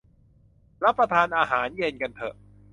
[0.83, 2.35] รับประทานอาหารเย็นกันเถอะ